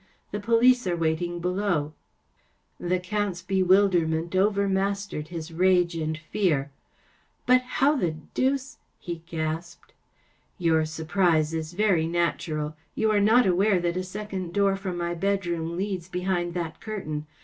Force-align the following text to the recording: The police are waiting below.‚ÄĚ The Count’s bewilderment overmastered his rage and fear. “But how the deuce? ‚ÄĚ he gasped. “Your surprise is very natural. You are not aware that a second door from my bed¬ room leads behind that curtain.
The 0.31 0.39
police 0.39 0.87
are 0.87 0.95
waiting 0.95 1.39
below.‚ÄĚ 1.39 2.89
The 2.89 2.97
Count’s 2.99 3.43
bewilderment 3.43 4.35
overmastered 4.35 5.27
his 5.27 5.53
rage 5.53 5.93
and 5.93 6.17
fear. 6.17 6.71
“But 7.45 7.61
how 7.61 7.95
the 7.95 8.09
deuce? 8.33 8.77
‚ÄĚ 8.77 8.77
he 8.97 9.21
gasped. 9.27 9.93
“Your 10.57 10.85
surprise 10.85 11.53
is 11.53 11.73
very 11.73 12.07
natural. 12.07 12.75
You 12.95 13.11
are 13.11 13.21
not 13.21 13.45
aware 13.45 13.79
that 13.79 13.95
a 13.95 14.01
second 14.03 14.55
door 14.55 14.75
from 14.75 14.97
my 14.97 15.13
bed¬ 15.13 15.45
room 15.45 15.77
leads 15.77 16.09
behind 16.09 16.55
that 16.55 16.79
curtain. 16.81 17.27